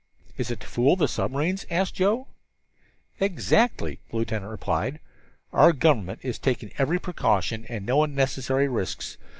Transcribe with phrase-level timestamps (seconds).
[0.35, 2.25] "It is to fool the submarines?" asked Joe.
[3.19, 4.99] "Exactly," the lieutenant replied.
[5.53, 9.17] "Our government is taking every precaution, and no unnecessary risks.